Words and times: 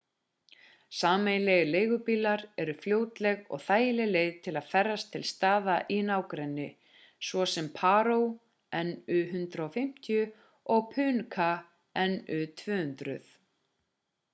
sameiginlegir 0.99 1.67
leigubílar 1.73 2.43
eru 2.63 2.73
fljótleg 2.85 3.43
og 3.57 3.61
þægileg 3.65 4.09
leið 4.15 4.31
til 4.47 4.55
að 4.61 4.71
ferðast 4.71 5.11
til 5.17 5.21
staða 5.33 5.75
í 5.99 6.01
nágrenninu 6.09 6.99
svo 7.29 7.47
sem 7.53 7.69
paro 7.77 8.17
nu 8.89 8.99
150 9.21 10.21
og 10.79 10.91
punakha 10.97 11.51
nu 12.19 12.21
200 12.67 13.19